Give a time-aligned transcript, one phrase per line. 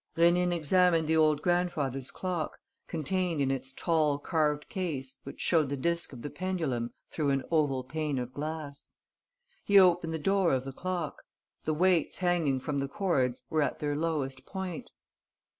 [0.17, 2.57] Rénine examined the old grandfather's clock,
[2.87, 7.43] contained in its tall carved case which showed the disk of the pendulum through an
[7.51, 8.89] oval pane of glass.
[9.63, 11.21] He opened the door of the clock.
[11.65, 14.89] The weights hanging from the cords were at their lowest point.